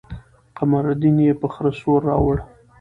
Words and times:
قمرالدين 0.57 1.17
يې 1.27 1.33
په 1.41 1.47
خره 1.53 1.71
سور 1.79 1.99
راوړو. 2.09 2.43